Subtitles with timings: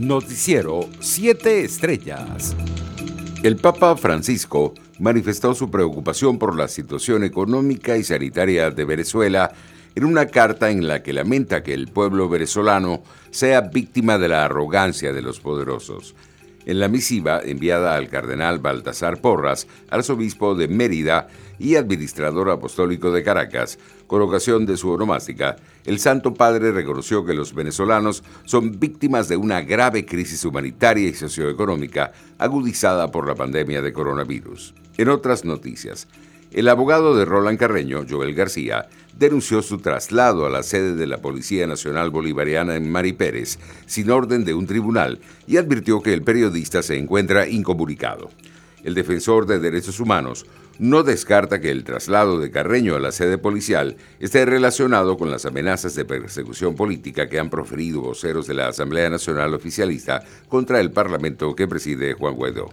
[0.00, 2.56] Noticiero 7 Estrellas.
[3.42, 9.52] El Papa Francisco manifestó su preocupación por la situación económica y sanitaria de Venezuela
[9.94, 14.46] en una carta en la que lamenta que el pueblo venezolano sea víctima de la
[14.46, 16.14] arrogancia de los poderosos.
[16.66, 21.28] En la misiva enviada al cardenal Baltasar Porras, arzobispo de Mérida
[21.58, 25.56] y administrador apostólico de Caracas, con ocasión de su onomástica,
[25.86, 31.14] el Santo Padre reconoció que los venezolanos son víctimas de una grave crisis humanitaria y
[31.14, 34.74] socioeconómica agudizada por la pandemia de coronavirus.
[34.98, 36.08] En otras noticias,
[36.52, 38.88] el abogado de Roland Carreño, Joel García,
[39.18, 44.10] denunció su traslado a la sede de la Policía Nacional Bolivariana en Mari Pérez sin
[44.10, 48.30] orden de un tribunal y advirtió que el periodista se encuentra incomunicado.
[48.82, 50.46] El defensor de derechos humanos
[50.78, 55.44] no descarta que el traslado de Carreño a la sede policial esté relacionado con las
[55.44, 60.90] amenazas de persecución política que han proferido voceros de la Asamblea Nacional Oficialista contra el
[60.90, 62.70] Parlamento que preside Juan Guaidó.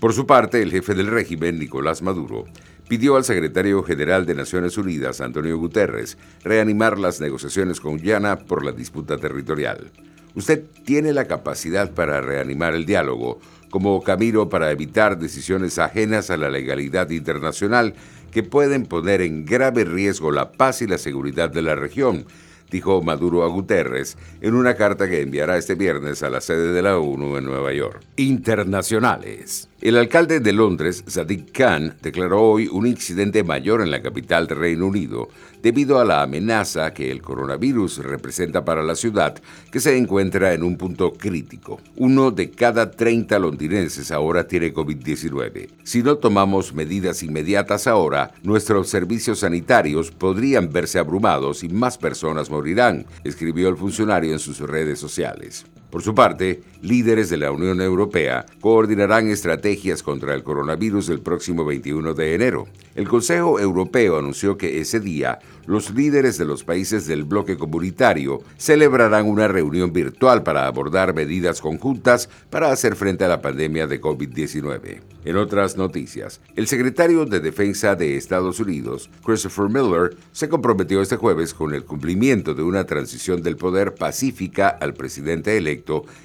[0.00, 2.46] Por su parte, el jefe del régimen, Nicolás Maduro,
[2.88, 8.64] pidió al secretario general de Naciones Unidas, Antonio Guterres, reanimar las negociaciones con Guyana por
[8.64, 9.90] la disputa territorial.
[10.34, 13.38] Usted tiene la capacidad para reanimar el diálogo
[13.70, 17.94] como camino para evitar decisiones ajenas a la legalidad internacional
[18.30, 22.26] que pueden poner en grave riesgo la paz y la seguridad de la región,
[22.70, 26.82] dijo Maduro a Guterres en una carta que enviará este viernes a la sede de
[26.82, 28.02] la ONU en Nueva York.
[28.16, 29.68] Internacionales.
[29.82, 34.58] El alcalde de Londres, Sadiq Khan, declaró hoy un incidente mayor en la capital del
[34.58, 35.28] Reino Unido
[35.60, 40.62] debido a la amenaza que el coronavirus representa para la ciudad, que se encuentra en
[40.62, 41.80] un punto crítico.
[41.96, 45.70] Uno de cada 30 londinenses ahora tiene COVID-19.
[45.82, 52.50] Si no tomamos medidas inmediatas ahora, nuestros servicios sanitarios podrían verse abrumados y más personas
[52.50, 55.64] morirán, escribió el funcionario en sus redes sociales.
[55.92, 61.66] Por su parte, líderes de la Unión Europea coordinarán estrategias contra el coronavirus el próximo
[61.66, 62.66] 21 de enero.
[62.94, 68.42] El Consejo Europeo anunció que ese día los líderes de los países del bloque comunitario
[68.56, 74.00] celebrarán una reunión virtual para abordar medidas conjuntas para hacer frente a la pandemia de
[74.00, 75.00] COVID-19.
[75.24, 81.16] En otras noticias, el secretario de Defensa de Estados Unidos, Christopher Miller, se comprometió este
[81.16, 85.81] jueves con el cumplimiento de una transición del poder pacífica al presidente electo,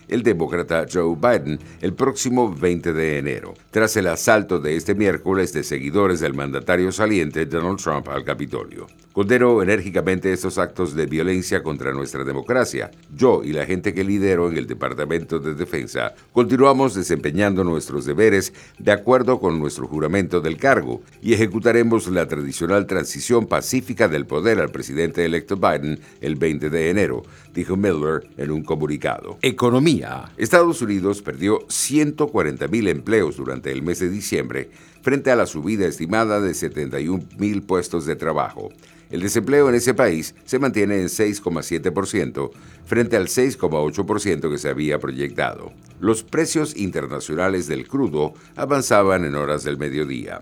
[0.07, 5.53] el demócrata Joe Biden, el próximo 20 de enero, tras el asalto de este miércoles
[5.53, 8.87] de seguidores del mandatario saliente Donald Trump al Capitolio.
[9.17, 12.91] Condeno enérgicamente estos actos de violencia contra nuestra democracia.
[13.15, 18.53] Yo y la gente que lidero en el Departamento de Defensa continuamos desempeñando nuestros deberes
[18.77, 24.59] de acuerdo con nuestro juramento del cargo y ejecutaremos la tradicional transición pacífica del poder
[24.59, 27.23] al presidente electo Biden el 20 de enero,
[27.55, 29.39] dijo Miller en un comunicado.
[29.47, 30.25] Economía.
[30.35, 34.69] Estados Unidos perdió 140 mil empleos durante el mes de diciembre
[35.01, 38.71] frente a la subida estimada de 71 mil puestos de trabajo.
[39.09, 42.51] El desempleo en ese país se mantiene en 6,7%
[42.83, 45.71] frente al 6,8% que se había proyectado.
[46.01, 50.41] Los precios internacionales del crudo avanzaban en horas del mediodía.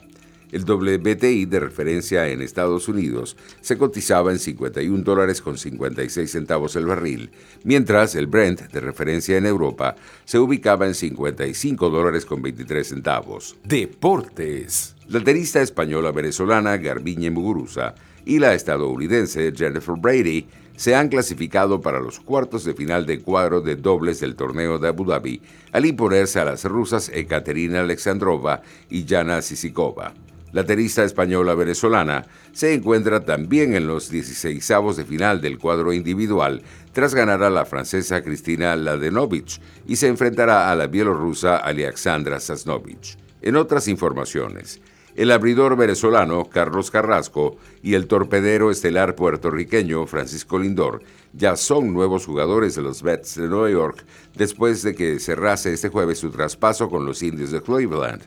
[0.52, 6.76] El WTI de referencia en Estados Unidos se cotizaba en 51 dólares con 56 centavos
[6.76, 7.30] el barril,
[7.64, 13.56] mientras el Brent de referencia en Europa se ubicaba en 55 dólares con 23 centavos.
[13.64, 14.95] Deportes.
[15.08, 17.94] La tenista española venezolana Garbiñe Muguruza
[18.26, 23.62] y la estadounidense Jennifer Brady se han clasificado para los cuartos de final de cuadro
[23.62, 25.44] de dobles del torneo de Abu Dhabi
[25.74, 30.16] al imponerse a las rusas Ekaterina Alexandrova y Jana Sisikova.
[30.54, 34.68] La tenista española venezolana se encuentra también en los 16
[34.98, 40.72] de final del cuadro individual tras ganar a la francesa Cristina Ladenovich y se enfrentará
[40.72, 43.18] a la bielorrusa Alexandra Sasnovich.
[43.44, 44.82] En otras informaciones,
[45.16, 52.26] el abridor venezolano Carlos Carrasco y el torpedero estelar puertorriqueño Francisco Lindor ya son nuevos
[52.26, 54.06] jugadores de los Mets de Nueva York
[54.36, 58.24] después de que cerrase este jueves su traspaso con los indios de Cleveland.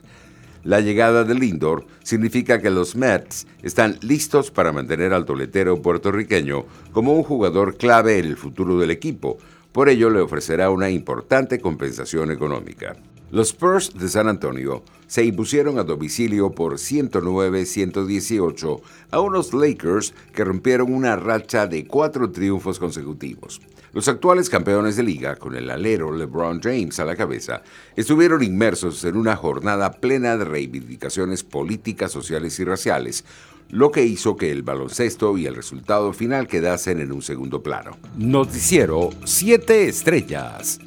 [0.65, 6.65] La llegada de Lindor significa que los Mets están listos para mantener al toletero puertorriqueño
[6.93, 9.39] como un jugador clave en el futuro del equipo,
[9.73, 12.97] por ello le ofrecerá una importante compensación económica.
[13.31, 18.81] Los Spurs de San Antonio se impusieron a domicilio por 109-118
[19.11, 23.61] a unos Lakers que rompieron una racha de cuatro triunfos consecutivos.
[23.93, 27.61] Los actuales campeones de liga, con el alero LeBron James a la cabeza,
[27.97, 33.27] estuvieron inmersos en una jornada plena de reivindicaciones políticas, sociales y raciales,
[33.71, 37.99] lo que hizo que el baloncesto y el resultado final quedasen en un segundo plano.
[38.17, 40.81] Noticiero 7 Estrellas.